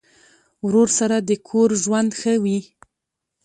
ورور 0.65 0.89
سره 0.99 1.15
د 1.19 1.31
کور 1.47 1.69
ژوند 1.83 2.09
ښه 2.19 2.33
وي. 2.43 2.59